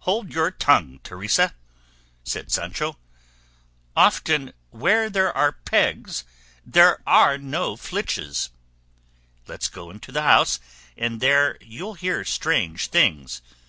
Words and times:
"Hold 0.00 0.32
your 0.32 0.50
tongue, 0.50 0.98
Teresa," 1.04 1.54
said 2.24 2.50
Sancho; 2.50 2.98
"often 3.94 4.52
'where 4.70 5.08
there 5.08 5.32
are 5.32 5.52
pegs 5.64 6.24
there 6.66 7.00
are 7.06 7.38
no 7.38 7.76
flitches;' 7.76 8.50
let's 9.46 9.68
go 9.68 9.88
into 9.90 10.10
the 10.10 10.22
house 10.22 10.58
and 10.96 11.20
there 11.20 11.56
you'll 11.60 11.94
hear 11.94 12.24
strange 12.24 12.88
things. 12.88 13.42